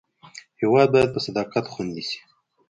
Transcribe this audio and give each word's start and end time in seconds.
هېواد 0.61 0.87
باید 0.93 1.13
په 1.13 1.19
صداقت 1.25 1.65
خوندي 1.73 2.03
شي. 2.09 2.19